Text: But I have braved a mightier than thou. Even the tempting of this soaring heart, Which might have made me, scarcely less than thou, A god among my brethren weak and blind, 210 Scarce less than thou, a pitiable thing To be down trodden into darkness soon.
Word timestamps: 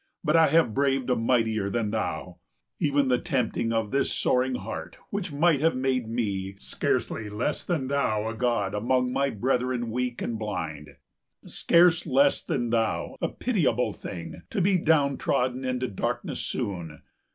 But 0.23 0.35
I 0.35 0.47
have 0.47 0.73
braved 0.73 1.11
a 1.11 1.15
mightier 1.15 1.69
than 1.69 1.91
thou. 1.91 2.39
Even 2.79 3.07
the 3.07 3.19
tempting 3.19 3.71
of 3.71 3.91
this 3.91 4.11
soaring 4.11 4.55
heart, 4.55 4.97
Which 5.11 5.31
might 5.31 5.59
have 5.61 5.75
made 5.75 6.07
me, 6.09 6.55
scarcely 6.57 7.29
less 7.29 7.63
than 7.63 7.87
thou, 7.87 8.27
A 8.27 8.33
god 8.33 8.73
among 8.73 9.13
my 9.13 9.29
brethren 9.29 9.91
weak 9.91 10.19
and 10.23 10.39
blind, 10.39 10.85
210 11.45 11.49
Scarce 11.49 12.07
less 12.07 12.43
than 12.43 12.71
thou, 12.71 13.15
a 13.21 13.27
pitiable 13.27 13.93
thing 13.93 14.41
To 14.49 14.59
be 14.59 14.79
down 14.79 15.19
trodden 15.19 15.63
into 15.63 15.87
darkness 15.87 16.39
soon. 16.39 17.03